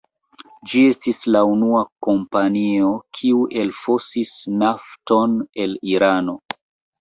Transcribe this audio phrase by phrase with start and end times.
[0.69, 2.87] Ĝi estis la unua kompanio
[3.19, 6.37] kiu elfosis nafton el Irano.